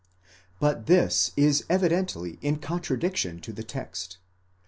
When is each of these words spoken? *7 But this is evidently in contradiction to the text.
*7 0.03 0.31
But 0.59 0.85
this 0.87 1.31
is 1.37 1.63
evidently 1.69 2.39
in 2.41 2.57
contradiction 2.57 3.39
to 3.41 3.53
the 3.53 3.63
text. 3.63 4.17